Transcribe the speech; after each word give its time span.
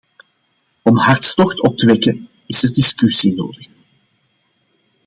Om 0.81 0.97
hartstocht 0.97 1.61
op 1.63 1.77
te 1.77 1.85
wekken 1.85 2.29
is 2.47 2.63
er 2.63 2.73
discussie 2.73 3.35
nodig. 3.35 3.67